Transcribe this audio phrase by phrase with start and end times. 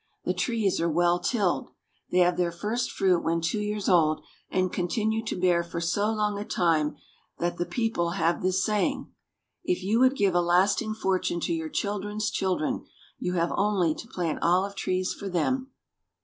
[0.25, 1.69] The trees are well tilled.
[2.09, 5.79] They have their first fruit when two years old, and con tinue to bear for
[5.79, 6.95] so long a time
[7.37, 8.95] that the people have this 434 SPAIN.
[8.95, 9.13] saying:"
[9.77, 12.83] If you would give a lasting fortune to your children's children,
[13.19, 15.69] you have only to plant olive trees for them."